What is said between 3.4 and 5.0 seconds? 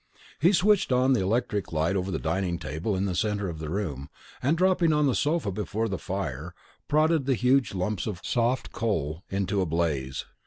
of the room, and, dropping